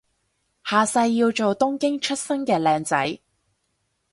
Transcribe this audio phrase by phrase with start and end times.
[0.63, 3.19] 下世要做東京出身嘅靚仔